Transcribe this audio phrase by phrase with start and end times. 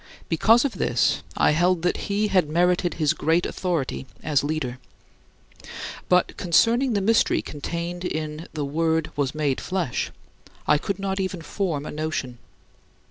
[0.29, 4.79] Because of this, I held that he had merited his great authority as leader.
[6.09, 10.09] But concerning the mystery contained in "the Word was made flesh,"
[10.65, 12.39] I could not even form a notion.